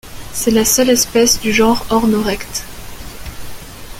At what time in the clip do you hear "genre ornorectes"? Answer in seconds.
1.53-2.63